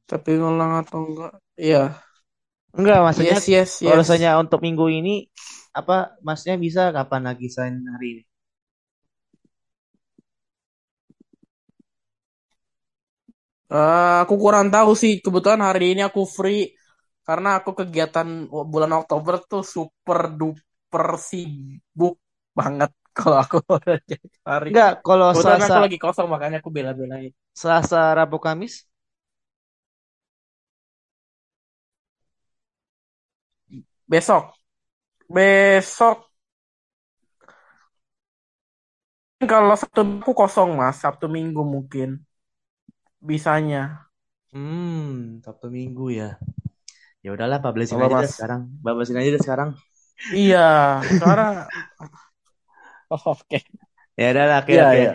Tapi 0.07 0.29
ngulang 0.39 0.71
atau 0.79 1.03
enggak? 1.03 1.33
Iya. 1.59 1.99
Enggak, 2.71 2.99
maksudnya 3.03 3.35
yes, 3.35 3.47
yes, 3.51 3.71
yes. 3.83 4.07
kalau 4.07 4.47
untuk 4.47 4.63
minggu 4.63 4.87
ini 4.87 5.27
apa 5.75 6.15
masnya 6.23 6.55
bisa 6.55 6.95
kapan 6.95 7.27
lagi 7.27 7.51
selain 7.51 7.83
hari 7.91 8.07
ini? 8.15 8.23
Uh, 13.67 14.23
aku 14.23 14.39
kurang 14.39 14.71
tahu 14.71 14.95
sih. 14.95 15.19
Kebetulan 15.19 15.59
hari 15.59 15.91
ini 15.91 16.01
aku 16.07 16.23
free 16.23 16.71
karena 17.27 17.59
aku 17.59 17.75
kegiatan 17.83 18.47
bulan 18.47 18.95
Oktober 18.95 19.43
tuh 19.43 19.59
super 19.67 20.31
duper 20.31 21.19
sibuk 21.19 22.15
banget 22.55 22.95
kalau 23.17 23.37
aku 23.43 23.57
hari. 24.49 24.69
Enggak, 24.69 24.91
kalau 25.05 25.27
Selasa 25.41 25.73
aku 25.73 25.79
lagi 25.83 25.97
kosong 26.03 26.27
makanya 26.33 26.57
aku 26.61 26.69
bela-belain. 26.77 27.31
Selasa, 27.59 28.13
Rabu, 28.17 28.37
Kamis? 28.45 28.73
Besok. 34.07 34.55
Besok 35.29 36.17
kalau 39.51 39.75
Sabtu 39.81 40.01
aku 40.21 40.31
kosong 40.41 40.69
mas, 40.79 40.95
Sabtu 41.03 41.25
Minggu 41.35 41.61
mungkin 41.73 42.09
bisanya. 43.21 44.07
Hmm, 44.53 45.41
Sabtu 45.45 45.67
Minggu 45.75 46.05
ya. 46.19 46.29
Ya 47.25 47.29
udahlah, 47.35 47.59
bablasin 47.65 48.01
aja 48.05 48.15
deh 48.21 48.31
sekarang. 48.35 48.61
Bablasin 48.85 49.19
aja 49.21 49.29
deh 49.35 49.43
sekarang. 49.45 49.69
Iya, 50.35 50.57
sekarang. 51.13 51.53
oh, 53.11 53.21
oke. 53.35 53.45
Okay. 53.45 53.61
Ya 54.15 54.31
udahlah, 54.31 54.63
oke 54.63 54.71
okay, 54.71 54.75
iya, 54.75 54.83
oke. 54.83 54.89
Okay. 54.89 55.01
Iya. 55.01 55.13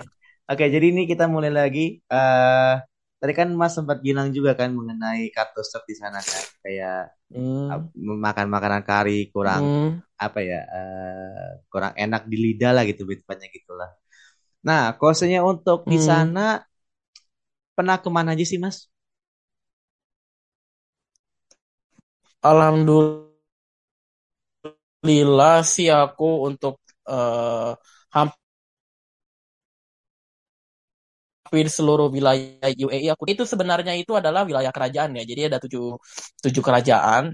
Oke, 0.50 0.64
jadi 0.66 0.86
ini 0.90 1.02
kita 1.06 1.24
mulai 1.30 1.52
lagi. 1.54 2.02
Uh, 2.10 2.82
tadi 3.22 3.32
kan 3.36 3.48
Mas 3.54 3.72
sempat 3.78 4.02
bilang 4.02 4.34
juga 4.34 4.58
kan 4.58 4.74
mengenai 4.74 5.30
kartu 5.30 5.62
stok 5.62 5.86
di 5.86 5.94
sana 5.94 6.18
kan 6.18 6.44
kayak 6.64 7.14
Hmm, 7.30 7.94
makan 7.94 8.50
makanan 8.50 8.82
kari 8.82 9.30
kurang 9.30 9.62
hmm, 9.62 10.02
apa 10.18 10.42
ya 10.42 10.66
eh, 10.66 11.62
kurang 11.70 11.94
enak 11.94 12.26
di 12.26 12.34
lidah 12.34 12.74
lah 12.74 12.82
gitu 12.82 13.06
tepatnya 13.06 13.46
gitulah. 13.54 13.86
Nah, 14.66 14.98
kosnya 14.98 15.46
untuk 15.46 15.86
di 15.86 15.94
hmm. 15.94 16.06
sana 16.10 16.58
pernah 17.78 18.02
ke 18.02 18.10
mana 18.10 18.34
aja 18.34 18.42
sih 18.42 18.58
Mas? 18.58 18.90
Alhamdulillah 22.42 23.30
sih 25.62 25.86
aku 25.86 26.50
untuk 26.50 26.82
eh, 27.10 27.70
hampir 28.14 28.38
seluruh 31.76 32.06
wilayah 32.14 32.70
UAE 32.84 33.08
aku 33.14 33.24
itu 33.32 33.42
sebenarnya 33.52 33.92
itu 34.00 34.12
adalah 34.20 34.40
wilayah 34.48 34.70
kerajaan 34.76 35.10
ya. 35.18 35.22
Jadi 35.30 35.40
ada 35.50 35.58
tujuh 35.64 35.84
tujuh 36.44 36.62
kerajaan. 36.68 37.24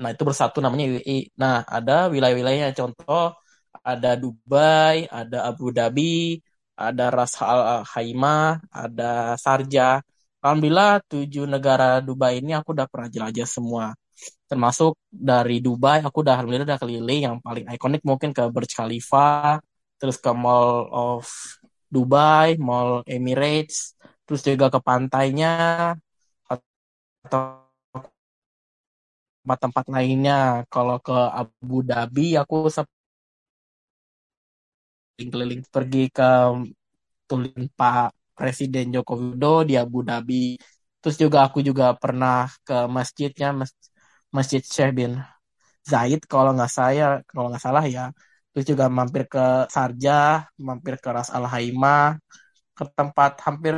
Nah 0.00 0.08
itu 0.14 0.22
bersatu 0.28 0.58
namanya 0.64 0.84
UAE. 0.92 1.16
Nah 1.40 1.54
ada 1.76 1.92
wilayah-wilayahnya 2.12 2.70
contoh 2.80 3.32
ada 3.84 4.08
Dubai, 4.22 4.96
ada 5.12 5.36
Abu 5.50 5.64
Dhabi, 5.76 6.40
ada 6.76 7.02
Ras 7.16 7.32
Al 7.40 7.84
Khaimah, 7.92 8.60
ada 8.72 9.04
Sharjah. 9.42 10.00
Alhamdulillah 10.44 11.00
tujuh 11.10 11.44
negara 11.48 12.04
Dubai 12.04 12.40
ini 12.44 12.52
aku 12.58 12.76
udah 12.76 12.84
pernah 12.92 13.08
jelajah 13.14 13.46
semua. 13.48 13.84
Termasuk 14.50 14.92
dari 15.10 15.58
Dubai 15.64 15.98
aku 16.06 16.22
udah 16.24 16.32
alhamdulillah 16.36 16.68
udah 16.68 16.80
keliling 16.82 17.20
yang 17.26 17.36
paling 17.44 17.64
ikonik 17.74 18.02
mungkin 18.04 18.30
ke 18.36 18.42
Burj 18.54 18.70
Khalifa, 18.78 19.58
terus 19.98 20.16
ke 20.24 20.30
Mall 20.34 20.88
of 20.92 21.24
Dubai, 21.94 22.56
Mall 22.60 23.02
Emirates, 23.08 23.96
terus 24.26 24.40
juga 24.44 24.66
ke 24.74 24.80
pantainya 24.82 25.48
atau 27.24 27.64
tempat-tempat 29.44 29.84
lainnya. 29.94 30.64
Kalau 30.72 30.96
ke 31.06 31.16
Abu 31.40 31.76
Dhabi 31.88 32.36
aku 32.40 32.54
keliling-keliling 35.16 35.62
pergi 35.74 36.02
ke 36.16 36.28
tulisan 37.28 37.66
Pak 37.78 38.08
Presiden 38.36 38.86
Joko 38.94 39.12
Widodo 39.20 39.64
di 39.68 39.74
Abu 39.82 39.98
Dhabi. 40.08 40.58
Terus 41.00 41.16
juga 41.22 41.38
aku 41.46 41.58
juga 41.68 41.94
pernah 42.02 42.48
ke 42.66 42.74
masjidnya 42.96 43.48
Mas- 43.60 43.93
Masjid 44.36 44.62
Syekh 44.74 44.90
bin 44.98 45.12
Zaid 45.90 46.20
kalau 46.32 46.50
nggak 46.56 46.72
saya 46.78 47.04
kalau 47.30 47.46
nggak 47.50 47.64
salah 47.66 47.84
ya. 47.96 48.04
Terus 48.52 48.66
juga 48.72 48.86
mampir 48.98 49.24
ke 49.32 49.66
Sarjah, 49.74 50.46
mampir 50.66 50.94
ke 51.02 51.08
Ras 51.16 51.28
Al 51.36 51.44
Khaimah, 51.52 52.18
ke 52.76 52.84
tempat 52.98 53.32
hampir 53.46 53.74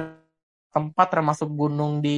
tempat 0.75 1.07
termasuk 1.15 1.49
gunung 1.61 1.93
di 2.05 2.11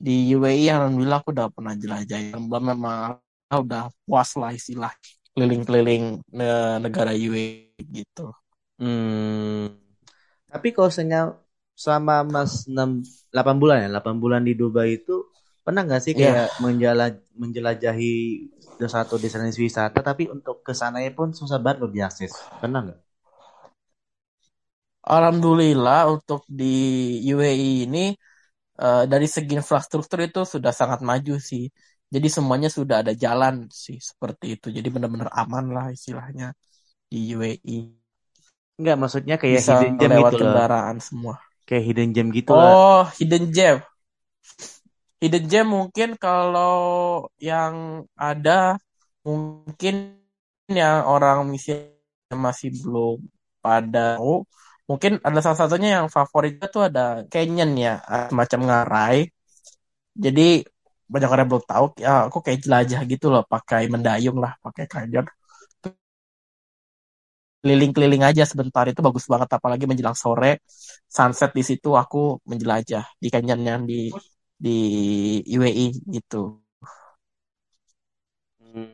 di 0.00 0.32
UAE 0.34 0.66
alhamdulillah 0.72 1.18
aku 1.20 1.30
udah 1.36 1.48
pernah 1.52 1.74
jelajah 1.76 2.18
alhamdulillah 2.32 2.64
memang 2.72 2.96
udah 3.50 3.82
puas 4.06 4.30
lah 4.40 4.50
istilah 4.54 4.92
keliling-keliling 5.34 6.04
ne- 6.34 6.78
negara 6.84 7.12
UAE 7.14 7.82
gitu. 7.90 8.32
Hmm, 8.80 9.76
tapi 10.50 10.68
kosnya 10.76 11.36
sama 11.76 12.24
Mas 12.26 12.66
6 12.68 13.04
8 13.32 13.56
bulan 13.62 13.76
ya, 13.84 13.88
8 13.92 14.16
bulan 14.22 14.42
di 14.48 14.52
Dubai 14.58 14.98
itu 15.00 15.29
pernah 15.64 15.82
nggak 15.86 16.02
sih 16.06 16.14
ya 16.14 16.20
kayak 16.20 16.56
menjala, 16.64 17.04
menjelajahi 17.42 18.12
satu 18.94 19.14
destinasi 19.22 19.58
wisata 19.68 19.98
tapi 20.08 20.22
untuk 20.34 20.56
ke 20.66 20.72
sananya 20.80 21.10
pun 21.18 21.28
susah 21.40 21.58
banget 21.64 21.78
loh 21.84 21.90
diakses. 21.96 22.32
Pernah 22.62 22.78
nggak? 22.84 22.98
alhamdulillah 25.14 25.98
untuk 26.14 26.40
di 26.60 26.64
UAE 27.32 27.70
ini 27.86 27.98
eh, 28.82 29.02
dari 29.12 29.26
segi 29.34 29.52
infrastruktur 29.60 30.18
itu 30.28 30.40
sudah 30.54 30.72
sangat 30.80 31.00
maju 31.10 31.34
sih 31.50 31.64
jadi 32.14 32.28
semuanya 32.36 32.68
sudah 32.78 32.96
ada 33.02 33.12
jalan 33.24 33.54
sih 33.84 33.98
seperti 34.10 34.46
itu 34.56 34.66
jadi 34.76 34.88
benar-benar 34.94 35.30
aman 35.40 35.64
lah 35.76 35.86
istilahnya 35.96 36.44
di 37.12 37.18
UAE 37.36 37.76
Enggak, 38.80 38.96
maksudnya 39.02 39.36
kayak 39.42 39.60
bisa 39.60 39.72
hidden 39.72 39.92
gem 40.00 40.12
lewat 40.12 40.32
gitu 40.32 40.34
loh. 40.40 40.40
kendaraan 40.40 40.96
semua 41.06 41.34
Kayak 41.66 41.84
hidden 41.88 42.08
gem 42.16 42.28
gitu 42.38 42.52
lah. 42.60 42.74
oh 42.74 43.04
hidden 43.18 43.52
gem 43.54 43.80
Hidden 45.20 45.44
gem 45.52 45.66
mungkin 45.68 46.08
kalau 46.16 46.76
yang 47.36 48.04
ada 48.16 48.80
mungkin 49.20 50.16
yang 50.80 51.04
orang 51.04 51.44
misalnya 51.44 52.36
masih 52.46 52.72
belum 52.80 53.16
pada 53.60 54.16
tahu. 54.16 54.48
Mungkin 54.88 55.12
ada 55.22 55.38
salah 55.44 55.58
satunya 55.60 55.88
yang 56.00 56.08
favoritnya 56.10 56.66
tuh 56.74 56.82
ada 56.88 57.22
canyon 57.30 57.70
ya, 57.78 58.00
semacam 58.32 58.60
ngarai. 58.66 59.18
Jadi 60.24 60.66
banyak 61.12 61.30
orang 61.30 61.46
belum 61.50 61.64
tahu. 61.68 61.84
Ya, 62.00 62.26
aku 62.26 62.38
kayak 62.42 62.60
jelajah 62.64 63.00
gitu 63.12 63.26
loh, 63.30 63.42
pakai 63.46 63.86
mendayung 63.92 64.38
lah, 64.42 64.52
pakai 64.64 64.84
canyon. 64.90 65.26
Keliling-keliling 67.60 68.24
aja 68.24 68.48
sebentar 68.48 68.88
itu 68.88 69.04
bagus 69.04 69.28
banget, 69.28 69.52
apalagi 69.52 69.84
menjelang 69.84 70.16
sore, 70.16 70.64
sunset 71.04 71.52
di 71.52 71.60
situ 71.60 71.92
aku 71.92 72.40
menjelajah 72.48 73.04
di 73.20 73.28
canyon 73.28 73.60
yang 73.60 73.82
di 73.84 74.08
di 74.64 74.70
UAE 75.56 75.86
gitu. 76.14 76.36
Hmm. 78.60 78.90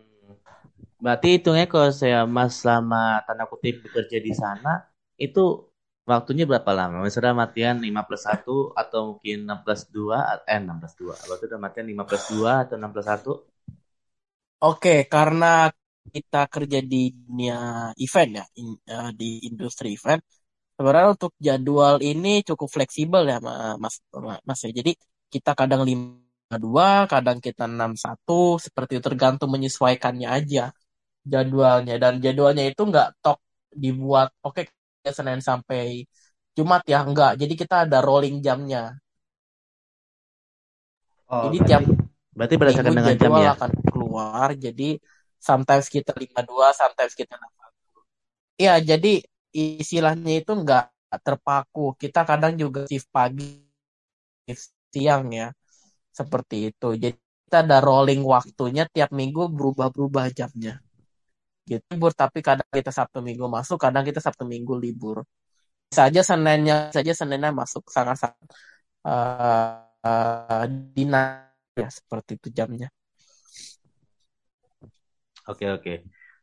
Berarti 1.05 1.29
hitungnya 1.37 1.67
kalau 1.73 1.91
saya 2.01 2.21
Mas 2.37 2.53
selama 2.61 3.03
tanda 3.27 3.45
kutip 3.53 3.75
bekerja 3.85 4.19
di 4.27 4.33
sana 4.43 4.73
itu 5.27 5.45
waktunya 6.11 6.45
berapa 6.51 6.73
lama? 6.81 6.97
Misalnya 7.07 7.35
latihan 7.45 7.77
5 7.87 8.01
plus 8.09 8.23
1 8.29 8.57
atau 8.83 9.01
mungkin 9.15 9.37
6 9.47 9.59
plus 9.65 9.83
2 9.97 10.19
eh 10.53 10.59
6 10.65 10.77
plus 10.81 10.95
2. 11.01 11.15
Waktu 11.31 11.45
itu 11.47 11.53
udah 11.55 11.63
latihan 11.67 11.89
5 11.93 12.05
plus 12.09 12.25
2 12.33 12.53
atau 12.65 12.75
6 12.81 12.91
plus 12.95 13.09
1? 13.13 13.33
Oke, 14.65 14.91
karena 15.13 15.47
kita 16.15 16.39
kerja 16.55 16.79
di 16.93 16.97
dunia 17.27 17.55
event 18.05 18.31
ya, 18.39 18.45
in- 18.61 18.81
eh, 18.93 19.11
di 19.21 19.27
industri 19.49 19.87
event, 19.97 20.21
sebenarnya 20.77 21.11
untuk 21.17 21.33
jadwal 21.47 21.97
ini 22.11 22.29
cukup 22.49 22.69
fleksibel 22.77 23.23
ya, 23.33 23.37
Ma- 23.47 23.77
Mas, 23.85 23.97
Ma- 24.27 24.43
Mas 24.49 24.61
ya. 24.67 24.71
Jadi 24.81 24.93
kita 25.33 25.53
kadang 25.59 25.83
lima 25.89 26.57
dua, 26.59 27.05
kadang 27.11 27.39
kita 27.43 27.67
enam 27.67 27.93
satu, 27.99 28.57
seperti 28.63 28.99
itu 28.99 29.05
tergantung 29.09 29.51
menyesuaikannya 29.55 30.29
aja 30.31 30.71
jadwalnya. 31.27 31.95
Dan 32.03 32.23
jadwalnya 32.25 32.65
itu 32.71 32.83
nggak 32.87 33.09
tok 33.23 33.39
dibuat, 33.75 34.31
oke 34.47 34.63
Senin 35.07 35.41
sampai 35.43 36.07
Jumat 36.57 36.83
ya, 36.89 37.05
enggak. 37.05 37.37
Jadi 37.41 37.55
kita 37.55 37.85
ada 37.87 37.99
rolling 38.01 38.41
jamnya. 38.41 38.97
Oh, 41.27 41.51
Jadi 41.51 41.57
berarti 41.59 41.69
tiap 41.69 41.83
berarti 42.37 42.55
berdasarkan 42.61 42.95
dengan 42.95 43.15
jam 43.19 43.33
ya. 43.43 43.51
akan 43.59 43.71
keluar. 43.91 44.49
Jadi 44.55 44.89
sometimes 45.43 45.87
kita 45.91 46.13
lima 46.17 46.41
dua, 46.47 46.71
sometimes 46.73 47.13
kita 47.19 47.35
Iya, 48.57 48.81
jadi 48.81 49.21
istilahnya 49.53 50.33
itu 50.41 50.53
nggak 50.57 50.85
terpaku. 51.25 51.93
Kita 52.01 52.25
kadang 52.25 52.57
juga 52.57 52.89
shift 52.89 53.09
pagi, 53.13 53.69
shift 54.49 54.76
siang 54.93 55.31
ya, 55.33 55.49
seperti 56.11 56.73
itu. 56.73 56.89
Jadi 56.97 57.19
kita 57.47 57.63
ada 57.63 57.79
rolling 57.79 58.27
waktunya 58.27 58.91
tiap 58.91 59.15
minggu 59.15 59.47
berubah-berubah 59.55 60.35
jamnya. 60.35 60.83
Gitu. 61.67 61.83
Libur, 61.95 62.11
tapi 62.15 62.43
kadang 62.43 62.67
kita 62.71 62.91
Sabtu 62.91 63.23
Minggu 63.23 63.47
masuk, 63.47 63.79
kadang 63.79 64.03
kita 64.07 64.19
Sabtu 64.23 64.43
Minggu 64.47 64.75
libur. 64.79 65.23
Saja 65.91 66.23
Seninnya 66.27 66.91
saja 66.91 67.13
Seninnya 67.15 67.55
masuk 67.55 67.87
sangat-sangat 67.87 68.51
uh, 69.07 69.87
uh, 70.03 70.65
dinas 70.95 71.47
ya 71.79 71.89
seperti 71.91 72.39
itu 72.39 72.49
jamnya. 72.51 72.89
Oke, 75.47 75.71
oke. 75.71 75.95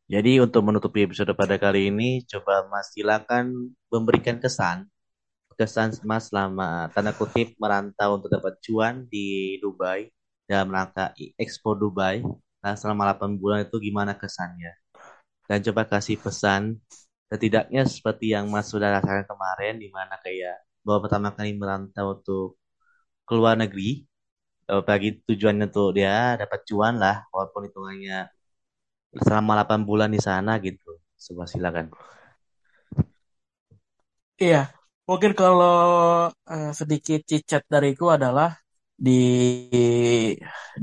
Jadi 0.08 0.40
untuk 0.40 0.64
menutupi 0.64 1.04
episode 1.04 1.32
pada 1.36 1.60
kali 1.60 1.92
ini, 1.92 2.24
coba 2.24 2.68
Mas 2.72 2.96
silakan 2.96 3.76
memberikan 3.92 4.40
kesan 4.40 4.93
kesan 5.60 5.90
Mas 6.10 6.30
selama 6.30 6.90
tanda 6.94 7.12
kutip 7.16 7.48
merantau 7.62 8.10
untuk 8.18 8.30
dapat 8.36 8.54
cuan 8.66 8.96
di 9.14 9.58
Dubai 9.64 10.10
dalam 10.50 10.70
rangka 10.76 11.14
Expo 11.44 11.72
Dubai. 11.78 12.22
Nah, 12.64 12.74
selama 12.80 13.02
8 13.12 13.32
bulan 13.42 13.60
itu 13.68 13.76
gimana 13.88 14.14
kesannya? 14.16 14.72
Dan 15.50 15.60
coba 15.68 15.84
kasih 15.92 16.18
pesan 16.24 16.80
setidaknya 17.32 17.84
seperti 17.88 18.26
yang 18.36 18.46
Mas 18.54 18.68
sudah 18.74 18.90
rasakan 18.98 19.26
kemarin 19.28 19.76
di 19.84 19.90
mana 19.92 20.16
kayak 20.26 20.56
bahwa 20.86 21.00
pertama 21.08 21.30
kali 21.38 21.52
merantau 21.58 22.08
untuk 22.20 22.48
keluar 23.28 23.56
negeri 23.60 24.06
eh, 24.72 24.84
bagi 24.90 25.10
tujuannya 25.28 25.66
untuk 25.72 25.90
dia 25.98 26.38
dapat 26.42 26.60
cuan 26.70 26.96
lah 27.04 27.18
walaupun 27.34 27.62
hitungannya 27.70 28.18
selama 29.26 29.52
8 29.58 29.82
bulan 29.90 30.10
di 30.16 30.22
sana 30.28 30.52
gitu. 30.68 30.92
Coba 31.26 31.44
silakan. 31.52 31.88
Iya, 34.42 34.74
mungkin 35.08 35.32
kalau 35.42 35.76
uh, 36.32 36.72
sedikit 36.80 37.20
cicat 37.30 37.64
dariku 37.74 38.06
adalah 38.18 38.50
di 39.06 39.12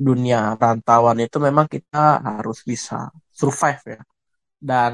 dunia 0.07 0.37
rantauan 0.61 1.19
itu 1.25 1.37
memang 1.47 1.67
kita 1.75 1.99
harus 2.29 2.59
bisa 2.71 2.95
survive 3.41 3.83
ya. 3.95 4.01
Dan 4.71 4.93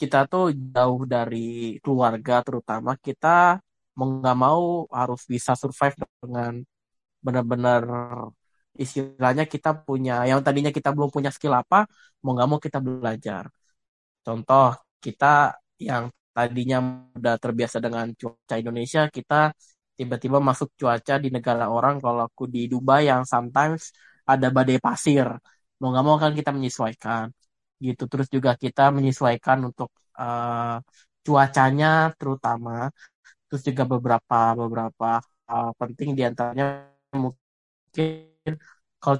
kita 0.00 0.18
tuh 0.32 0.44
jauh 0.74 1.02
dari 1.14 1.78
keluarga 1.84 2.34
terutama 2.46 2.90
kita 3.06 3.28
mau 3.98 4.08
nggak 4.20 4.36
mau 4.44 4.62
harus 4.98 5.22
bisa 5.32 5.52
survive 5.62 5.94
dengan 6.22 6.52
benar-benar 7.24 7.82
istilahnya 8.84 9.44
kita 9.54 9.70
punya 9.86 10.12
yang 10.30 10.40
tadinya 10.46 10.72
kita 10.72 10.90
belum 10.96 11.10
punya 11.12 11.30
skill 11.34 11.54
apa 11.62 11.84
mau 12.24 12.32
nggak 12.34 12.48
mau 12.50 12.60
kita 12.66 12.78
belajar 12.80 13.44
contoh 14.24 14.66
kita 15.04 15.26
yang 15.88 16.04
tadinya 16.36 16.76
udah 17.18 17.34
terbiasa 17.44 17.76
dengan 17.84 18.06
cuaca 18.20 18.54
Indonesia 18.62 19.00
kita 19.16 19.52
tiba-tiba 19.98 20.38
masuk 20.48 20.68
cuaca 20.80 21.14
di 21.24 21.28
negara 21.36 21.64
orang. 21.76 21.94
Kalau 22.04 22.22
aku 22.28 22.44
di 22.54 22.60
Dubai 22.72 23.02
yang 23.10 23.22
sometimes 23.32 23.82
ada 24.32 24.48
badai 24.56 24.78
pasir. 24.86 25.26
Mau 25.80 25.88
nggak 25.92 26.04
mau 26.06 26.16
kan 26.22 26.32
kita 26.38 26.50
menyesuaikan. 26.56 27.26
Gitu. 27.86 28.02
Terus 28.10 28.28
juga 28.36 28.50
kita 28.64 28.82
menyesuaikan 28.96 29.58
untuk 29.68 29.90
uh, 30.18 30.78
cuacanya 31.26 31.86
terutama. 32.18 32.70
Terus 33.46 33.62
juga 33.68 33.84
beberapa 33.92 34.36
beberapa 34.60 35.06
hal 35.48 35.66
penting 35.80 36.08
di 36.18 36.22
antaranya 36.28 36.64
mungkin 37.12 38.52
kalau 39.02 39.18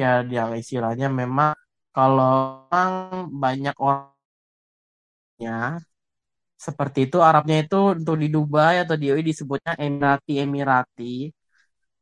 ya 0.00 0.22
yang 0.36 0.50
istilahnya 0.60 1.06
memang 1.20 1.52
kalau 1.96 2.30
memang 2.68 2.90
banyak 3.42 3.74
orangnya 3.80 4.12
seperti 6.56 6.98
itu 7.06 7.18
Arabnya 7.28 7.56
itu 7.64 7.76
untuk 8.00 8.16
di 8.22 8.28
Dubai 8.32 8.74
atau 8.84 8.96
di 9.00 9.06
UI 9.12 9.22
disebutnya 9.30 9.72
Emirati 9.76 10.32
Emirati. 10.44 11.28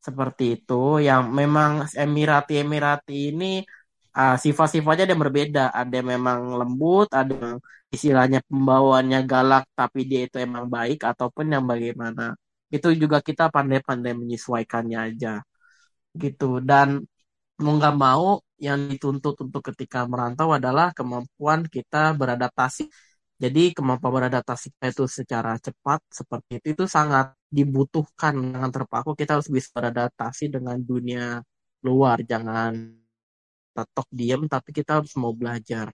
Seperti 0.07 0.45
itu 0.61 0.75
yang 1.09 1.23
memang 1.39 1.71
Emirati 2.05 2.53
Emirati 2.63 3.15
ini 3.35 3.47
uh, 4.21 4.37
sifat-sifatnya 4.45 5.05
ada 5.11 5.17
berbeda. 5.23 5.65
Ada 5.81 5.93
yang 5.99 6.09
memang 6.15 6.39
lembut 6.61 7.09
ada 7.21 7.35
yang 7.35 7.57
istilahnya 7.95 8.39
pembawaannya 8.51 9.19
galak 9.31 9.65
tapi 9.79 10.01
dia 10.11 10.21
itu 10.27 10.37
emang 10.47 10.67
baik 10.77 10.99
ataupun 11.11 11.47
yang 11.55 11.65
bagaimana. 11.73 12.23
Itu 12.75 12.89
juga 13.03 13.19
kita 13.29 13.51
pandai-pandai 13.55 14.13
menyesuaikannya 14.21 14.99
aja. 15.09 15.31
Gitu. 16.23 16.63
Dan 16.63 16.89
mau 17.63 17.73
nggak 17.79 17.97
mau 18.05 18.27
yang 18.67 18.79
dituntut 18.93 19.35
untuk 19.45 19.63
ketika 19.69 19.99
merantau 20.11 20.49
adalah 20.59 20.87
kemampuan 20.99 21.61
kita 21.75 22.15
beradaptasi 22.19 22.83
jadi 23.43 23.63
kemampuan 23.77 24.13
beradaptasi 24.17 24.69
itu 24.91 25.05
secara 25.19 25.53
cepat 25.67 26.01
seperti 26.09 26.51
itu 26.63 26.67
itu 26.75 26.85
sangat 26.97 27.35
dibutuhkan 27.51 28.35
dengan 28.39 28.71
terpaku 28.75 29.11
kita 29.19 29.31
harus 29.39 29.51
bisa 29.51 29.69
beradaptasi 29.77 30.45
dengan 30.55 30.77
dunia 30.79 31.43
luar 31.87 32.19
jangan 32.25 32.73
tetok 33.75 34.09
diam 34.19 34.43
tapi 34.47 34.71
kita 34.79 34.91
harus 35.03 35.13
mau 35.19 35.35
belajar 35.35 35.87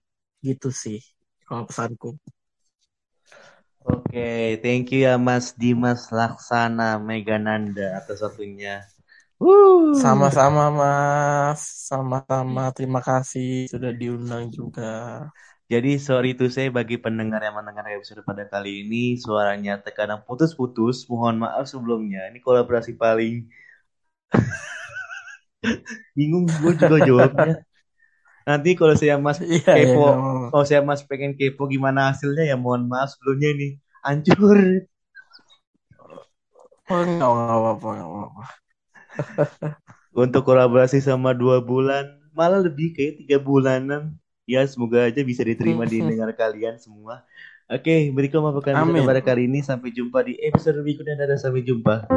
gitu 0.45 0.69
sih 0.69 0.99
kalau 1.47 1.63
pesanku 1.69 2.09
Oke, 3.81 4.13
okay, 4.13 4.61
thank 4.61 4.93
you 4.93 5.09
ya 5.09 5.17
Mas 5.17 5.57
Dimas 5.57 6.13
Laksana 6.13 7.01
Megananda 7.01 7.97
atas 7.97 8.21
waktunya. 8.21 8.85
Sama-sama 10.01 10.63
Mas, 10.79 11.61
sama-sama. 11.89 12.61
Terima 12.77 13.01
kasih 13.09 13.67
sudah 13.73 13.91
diundang 13.99 14.45
juga. 14.57 14.83
Jadi 15.71 15.95
sorry 16.03 16.35
itu 16.35 16.51
saya 16.51 16.67
bagi 16.67 16.99
pendengar 16.99 17.39
yang 17.39 17.55
mendengar 17.55 17.87
episode 17.87 18.27
pada 18.27 18.43
kali 18.43 18.83
ini 18.83 19.15
suaranya 19.15 19.79
terkadang 19.79 20.19
putus-putus. 20.27 21.07
Mohon 21.07 21.47
maaf 21.47 21.63
sebelumnya. 21.71 22.27
Ini 22.27 22.43
kolaborasi 22.43 22.99
paling 22.99 23.47
bingung 26.19 26.43
gue 26.51 26.75
juga 26.75 26.97
jawabnya. 27.07 27.63
Nanti 28.43 28.75
kalau 28.75 28.99
saya 28.99 29.15
Mas 29.15 29.39
iya, 29.39 29.63
iya 29.63 29.95
kepo, 29.95 30.11
iya, 30.11 30.51
kalau 30.51 30.65
saya 30.67 30.81
Mas 30.83 31.07
pengen 31.07 31.39
kepo 31.39 31.71
gimana 31.71 32.11
hasilnya 32.11 32.51
ya 32.51 32.59
mohon 32.59 32.91
maaf 32.91 33.15
sebelumnya 33.15 33.55
ini 33.55 33.67
hancur. 34.03 34.59
Oh, 36.91 36.99
enggak 36.99 37.31
apa-apa, 37.31 37.89
apa-apa. 37.95 38.43
Untuk 40.11 40.43
kolaborasi 40.43 40.99
sama 40.99 41.31
dua 41.31 41.63
bulan, 41.63 42.11
malah 42.35 42.59
lebih 42.59 42.91
kayak 42.91 43.23
tiga 43.23 43.39
bulanan. 43.39 44.19
Ya 44.51 44.67
semoga 44.67 45.07
aja 45.07 45.23
bisa 45.23 45.47
diterima 45.47 45.87
di 45.87 46.03
dengar 46.11 46.35
kalian 46.35 46.75
semua. 46.75 47.23
Oke, 47.71 48.11
berikut 48.11 48.43
merupakan 48.43 48.83
episode 48.83 49.07
pada 49.07 49.23
kali 49.23 49.47
ini. 49.47 49.63
Sampai 49.63 49.95
jumpa 49.95 50.27
di 50.27 50.35
episode 50.43 50.83
berikutnya. 50.83 51.15
Dadah, 51.15 51.39
sampai 51.39 51.63
jumpa. 51.63 52.11